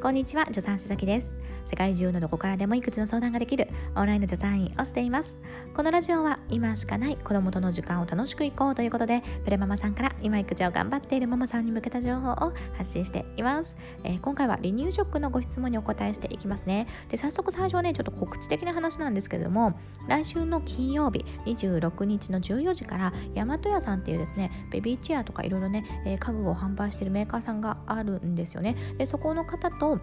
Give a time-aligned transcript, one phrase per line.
[0.00, 1.32] こんにちは助産師崎です。
[1.68, 5.38] 世界中のどこからでも育児の相談ができるオンラインの助産院をしています。
[5.76, 16.86] このラジオは今しかない子供との時間を楽しくいこうということでプレママさんから今育児を頑張っているママさんに向けた情報を発信しています、えー、今回は離乳食のご質問にお答えしていきますね。
[17.10, 19.78] で早速最初はねちょっと告知的な話なんですけれども
[20.08, 28.74] 来週の金曜日26日の14時から大和屋さんっていうですねベビーチェアとかいろいろね、家具を販売しているメーカーさんがあるんですよね。
[28.96, 29.98] でそこの方と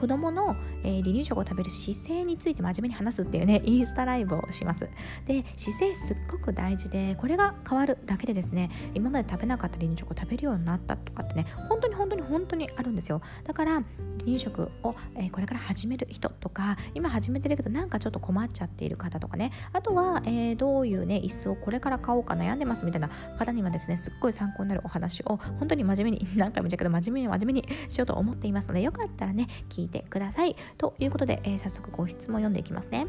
[0.00, 4.88] 子供の、えー、離乳食を食べる姿勢について真面目に話すっていうね インスタライブをします。
[5.26, 13.20] で姿勢すっごく大事でこれが変わるだけでですね今まで食べなかった離乳食を食べるようになったとかってね本当に本当に本当にあるんですよ。
[13.44, 13.84] だから離
[14.20, 23.08] 乳食を、えー、これから始める人とか今始めてるけどなんかちょっと困っちゃっている方とかねあとは、えー、どういうね椅子をこれから買おうか悩んでますみたいな
[23.38, 30.56] 方にはですねすっごい参考になるお話を本当に真面目に何回も言っちゃうけど真面目に真面目にしようと思っていますのでよかったらね聞いてください。
[30.78, 33.06] ということで、えー、早速ご質問読んでいきますね。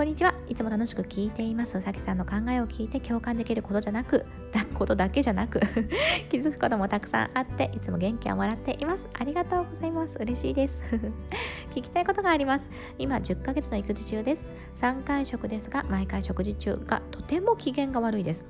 [0.00, 0.32] こんにちは。
[0.48, 1.78] いつも楽しく聞いています。
[1.82, 5.60] さきさんの考えを聞いて共感できることじゃなく、だことだけじゃなく
[6.30, 9.06] 気づくこともたくさんあって、いつも元気をもらっています。
[9.12, 10.16] ありがとうございます。
[10.18, 10.82] 嬉しいです。
[11.70, 12.70] 聞きたいことがあります。
[12.98, 14.48] 今、10ヶ月の育児中です。
[14.76, 18.46] 3回食ですが、毎回食事中がとても機嫌が悪いです。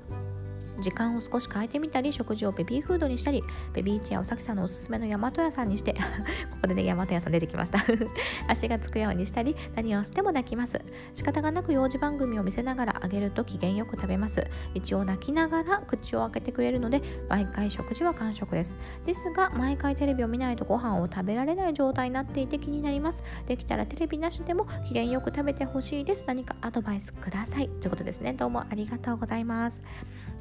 [0.80, 3.42] 時間を少し変えてみたり食事をベビーフードにしたり
[3.72, 5.92] ベビーチェアをさきさんのおすすめの大和屋さんにして
[6.50, 7.80] ここでね大和屋さん出てきました。
[8.48, 10.80] 足がつくようにしたり何をしても泣きます。
[11.14, 14.46] 仕方がなく幼児番組を見せながらあげると機嫌よく食べます。
[14.74, 18.78] 一応泣きながら口を開けてくれるので毎回食事は完食です。
[19.04, 23.22] ですが毎回テレビを見ないとご飯を食べられない状態になっていて気になります。
[23.46, 26.24] できたらテレビなしでも機嫌よく食べてほしいです。
[26.26, 27.68] 何かアドバイスください。
[27.68, 28.32] ということですね。
[28.32, 29.82] どうもありがとうございます。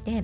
[0.05, 0.23] で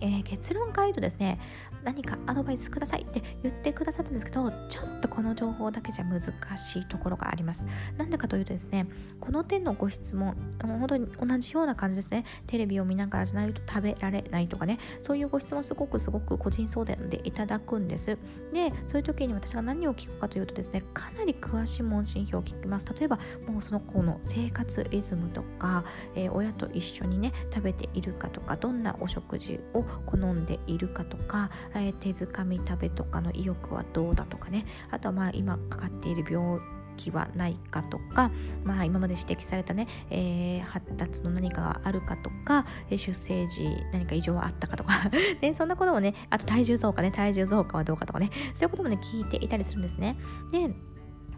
[0.00, 1.38] えー、結論から言うとですね
[1.84, 7.64] 何かアドバイスくださいって言ってくださったんですけどちょっとこの情報だけじゃ難しいところがあります。
[7.96, 8.86] なんでかというとですね
[9.20, 12.24] この点のご質問本当に同じような感じですね。
[12.46, 18.18] テレビを見ながらじゃないと食べられないとかねそういうご質問すごくすごく個人相談でいただくんです。
[18.52, 22.86] でそういう時に私が何を聞くかというとですねかなり詳しい問診票を聞きます。
[22.98, 23.18] 例えば
[23.48, 25.84] もうその子の生活リズムとか、
[26.14, 34.64] えー、親と一緒にね食べているかとかどんなお食事を好んでいるかとか、えー、手づかみ食べとかの意欲はどうだとかね。
[34.90, 36.60] あとはまあ今かかっている病
[36.96, 38.30] 気はないかとか、
[38.64, 45.10] まあ、今まで指摘されたね、えー、発達の何かがあるかとか出生時何か異常はあったかとか。
[45.40, 48.30] で そんなこともねあと体重増加ね体重増加はどうかとかね。
[48.54, 50.16] そういうこともね聞いていたりするんですね。
[50.50, 50.74] で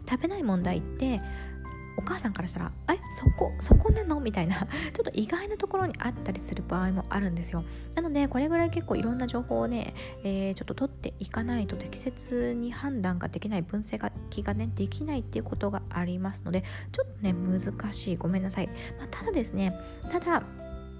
[0.09, 1.21] 食べない問題って
[1.99, 4.55] お母さんからしたら「えそこそこなの?」みたいな
[4.93, 7.65] ちょっと意外なところにあったりする場合もあるんですよ。
[7.95, 9.93] なのでこれぐらい結構いろんな情報をね、
[10.23, 13.99] えー、ちょっと取っていかないと適切に判断ができない分析
[14.43, 18.15] がねできないっていうことがありますのでちょっとね難しい。
[18.15, 18.67] ごめんなさい、
[18.97, 19.73] まあ、ただですね
[20.09, 20.43] ただ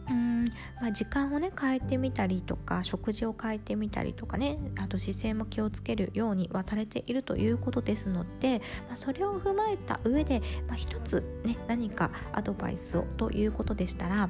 [0.09, 0.46] うん
[0.81, 14.30] まあ、時間をね変えてみたりとか食事を変えてみたりとかねあと姿勢も気をつけるようにはされているということですので、まあ、それを踏まえた上で、まあ、一つね何かアドバイスをということでしたら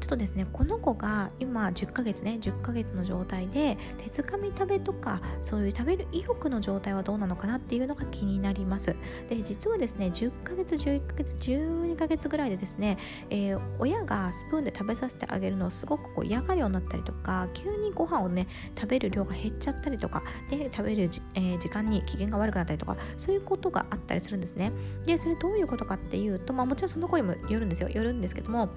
[0.00, 8.94] ちょっとですねこの子が今10ヶ月ね10ヶ月の状態で手づかみ食べとかそういう食べる意欲の状態はどうなのかなっていうのが気になります。
[9.28, 12.98] で実はですね10ヶ月11ヶ月12ヶ月ぐらいでですね、
[13.30, 24.72] えー、親がスプーンで食べさせてあげるのをすごくこう嫌がるようになったりとか急にご飯をね食べる量が減っちゃったりとかで食べるじ、えー、時間に機嫌が悪くなったりとかそういうことがあったりするんですね。
[25.06, 28.68] でそれどういうことかっていうとまあもちろんその子にもよるんですよよるんですけども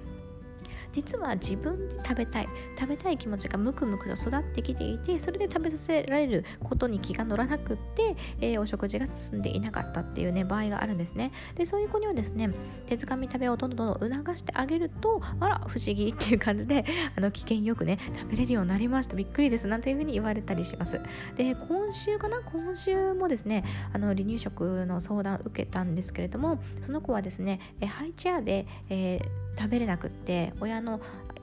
[0.92, 2.48] 実は自分で食べたい
[2.78, 11.32] 食べたい気持ちがムクムクと育ってきていてそれで食べさせられることに気が乗らなくって、えー、お食事が進んでいなかったっていうね場合があるんですね。
[11.56, 12.50] でそういう子にはですね
[12.88, 16.86] 手づかみ食べをどんどんどん促してあげるとあら不思議っていう感じで
[17.16, 19.16] あの危険よくね食べれるようになりました。
[19.16, 19.68] びっくりです。
[19.68, 21.00] なんていうふうに言われたりします。
[21.38, 22.42] で今週かな？
[22.42, 23.64] 今週もですね
[23.94, 31.00] あの離乳食の相談受けたんですけれどもその子はですねえハイチェアで、えー食べれなくって親の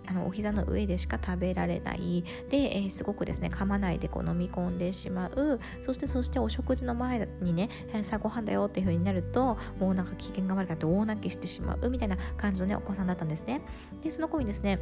[0.07, 2.25] あのお膝の上でしか食べられない。
[2.49, 5.61] で、えー、すごくですね噛まないでこう飲み込んでしまう。
[5.83, 7.69] そしてそしてお食事の前にね
[8.03, 11.91] さあご飯だよっていう風になるともうなんか機嫌が悪くなって大泣きしてしまう。
[11.91, 13.61] みたいな感じのねお子さんだったんですね。
[14.03, 14.79] でその子にですね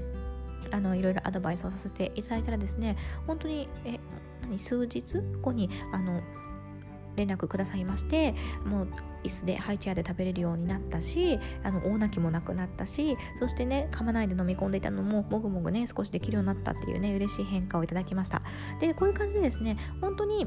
[0.71, 3.99] あのいろいろアドバイスをさせていただいたらですね本当にえ
[4.43, 5.03] 何数日
[5.43, 6.21] 後にあの
[7.17, 8.35] 連絡くださいまして
[8.65, 8.89] もう
[9.25, 18.43] 椅子でハイチェアで食べれるようになったしあの大泣きもなくなったしそしてね噛まないで飲み込んでいたのももぐもぐね少しできるようになったっていうね嬉しい変化をいただきました。
[18.81, 20.47] でこういう感じでですね本当に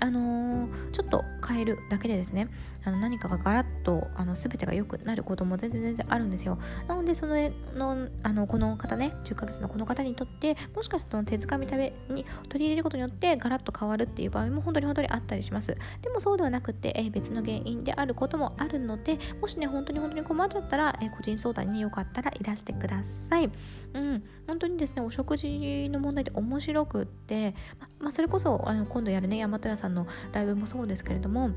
[0.00, 2.48] あのー、ちょっと変えるだけでですね
[2.84, 6.58] あの何かがガラッとあの全てが良くなることも全然全然あるんですよ。
[6.88, 7.36] なのでその
[7.74, 15.76] のあのこの方ね10ヶ月のこの方にとってもしかしてその手づかみ食べに取り入れることによってガラッと変わるっていう場合も本当に本当にあったりします。
[16.02, 23.50] でもそうではなくて、え別の原因であることもあるのでもしね本当に本当に困っちゃったら、え個人相談によかったらいらしてください。
[23.94, 24.24] うん。
[24.46, 31.50] 本当にですねお食事の問題って面白くって、ままあ、それこそあの今度やるね大和屋さんさんのライブもそうですけれども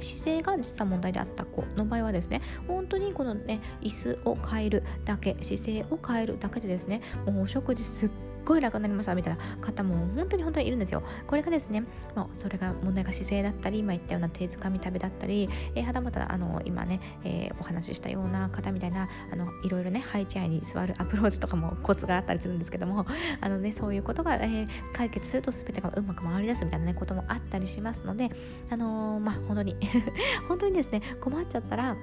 [0.00, 8.10] 姿勢が実は問題であった子の場合はですね本当にこのね椅子を変えるだけ姿勢を変えるだけでですねもうお食事すっ
[8.44, 11.02] ごい楽になりましたみたいな方も本当に本当にいるんですよ。
[11.26, 11.82] これがですね、
[12.14, 23.06] まあ、それが問題が姿勢だったり今言ったような手づかみ食べだったり、えー、はたまたあの今ね、えー、お話ししたような方みたいなあのいろいろねハイチェアに座るアプローチとかもコツがあったりするんですけども
[23.40, 28.30] あの、ね、そういうことが、えー、解決すると全てがうまく回り出すみたいな、ね、こともあったりしますので、
[28.70, 29.76] あのまあ、本当に
[30.48, 31.96] 本当にですね困っちゃったら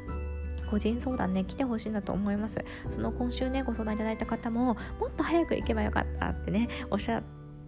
[0.69, 2.63] 個人相談ね来てほしいなと思います。
[2.89, 7.21] その今週ねご相談いただいた方ももっと早く行けばよかったってねおっしゃ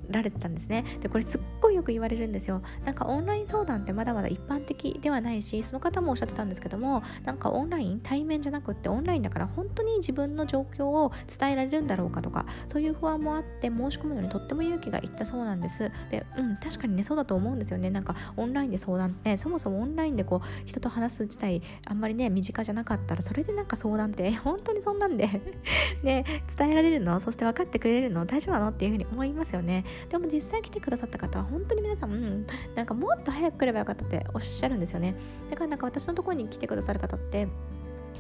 [0.10, 0.98] られてたんですね。
[1.02, 2.62] でこれすっごいよく言われるんですよ。
[2.86, 15.92] なんかオンライン相談ってまだまだ一般的ではないしその方もおっしゃってたんですけどもなんかオンライン対面じゃなくってオンラインだから本当に自分の状況を伝えられるんだろうかとかそういう不安もあって申し込むのにとっても勇気がいったそうなんです。
[16.12, 17.90] でうん確かにねそうだと思うんですよね。
[17.90, 25.28] なんかオンラインで相談ってそもそもオンラインでこう人と話す自体あんまりね身近じゃなかったらそれでなんか相談って本当にそんなんで
[26.04, 27.20] ね伝えられるの？
[27.20, 28.26] そして分かってくれるの？
[28.26, 28.70] 大丈夫なの？
[28.70, 29.86] っていうふうに思いますよね。
[30.10, 35.16] でも実際来てくださった方は本当に皆さん、うん、なんかもっと早く来ればよかったっておっしゃるんですよね。
[35.50, 37.48] だからなんか私のところに来てくださる方って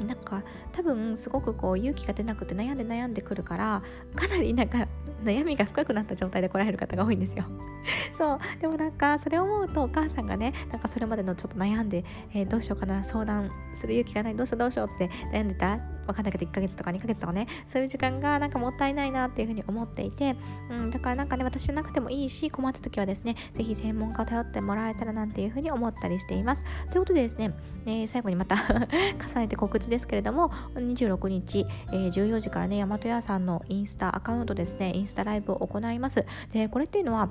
[0.06, 3.82] なんか多分すごくこう勇気が出なくて悩んで悩んでくるから
[4.16, 4.88] かなりなんか
[5.24, 7.46] 悩みが深くなった状態で来られる方が多いんですよ。
[8.18, 8.40] そう。
[8.60, 12.04] でもなんかそれを思うとお母さんがねなんかそれまでのちょっと悩んで、
[12.34, 20.36] えー、どうしようかな相談する勇気がないどうしようどうしようって悩んでたわかんないけど1ヶ月とか2ヶ月とかねそういう時間がなんかもったいないなっていうふうに思っていて、
[20.72, 26.64] うん、だからなんかね私じゃなくてもいいし困った時はですね是非専門家頼ってもらえたらなんていうふうに思ったりしています。
[26.92, 27.54] ということでですね、
[27.86, 28.56] えー、最後にまた
[29.36, 36.26] 重ねて告知ですけれども26日、えー、14時からね大和屋さんのインスタアカウントですねインスタライブを行います。
[36.52, 37.30] でこれっていうのは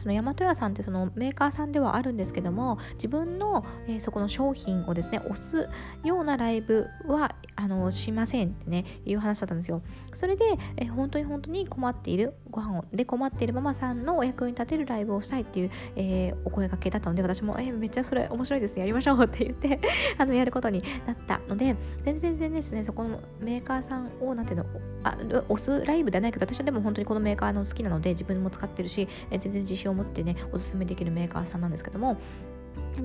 [0.00, 5.68] その大和屋さんってそのメーカーさんではあるんですけども自分の、えー、そこの商品をですね押す
[6.04, 9.82] ようなライブはあのしませんってねいう話だったんですよ。
[10.14, 10.44] それで、
[10.76, 19.80] えー、本当に本当に困っているご飯をで困っているママさんのお役に立てるライブをしたいっていう、えー、お声がけだったので私も、えめっちゃそれ面白いですねやりましょうって言って
[20.18, 24.66] あのやることになったので全然全然ですねそこのメーカーさんをなんていうの
[25.02, 25.16] あ
[25.48, 32.18] 押すライブではないけど私はでも本当にこのメーカーの好きなので自分も使ってるし、え全然自信を持ってねおすすめできるメーカーさんなんですけども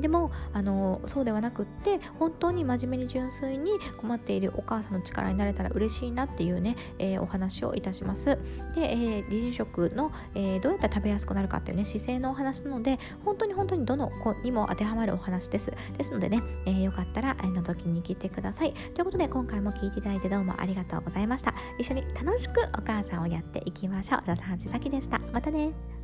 [0.02, 8.38] でもあのそうではなくって本当に真面目に純粋に困っているお母さんの力になれたら嬉しいなっていうね、えー、お話をいたします。
[8.76, 15.72] で、えー、離乳食の、えー、どうやったら食べやすくなるかっていうね姿勢のお話なので本当に本当にどの子にも当てはまるお話です。
[15.98, 18.74] ですのでね、えー、よかったらの時に聞いてください。
[18.94, 21.54] ということで今回も聞いていただいてどうもありがとうございました。
[21.80, 24.22] 一緒に楽しくお母さんをやっていきましょう。
[24.26, 25.20] じゃあさんちさきでした。
[25.32, 25.95] またね。